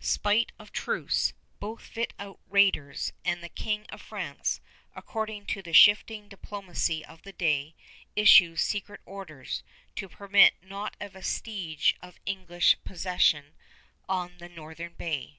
[0.00, 4.60] Spite of truce, both fit out raiders, and the King of France,
[4.96, 7.76] according to the shifting diplomacy of the day,
[8.16, 9.62] issues secret orders
[9.94, 13.54] "to permit not a vestige of English possession
[14.08, 15.38] on the northern bay."